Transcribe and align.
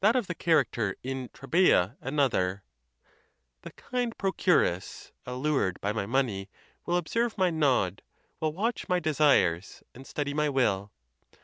of 0.03 0.25
the 0.25 0.33
character 0.33 0.95
in 1.03 1.29
Trabea 1.29 1.95
another:'' 2.01 2.63
The 3.61 3.69
kind 3.73 4.17
procuress, 4.17 5.11
allured 5.27 5.79
by 5.79 5.91
my 5.93 6.07
money, 6.07 6.49
will 6.87 6.97
observe 6.97 7.37
my 7.37 7.51
nod, 7.51 8.01
will 8.39 8.51
watch 8.51 8.89
my 8.89 8.99
desires, 8.99 9.83
and 9.93 10.07
study 10.07 10.33
my 10.33 10.49
will. 10.49 10.91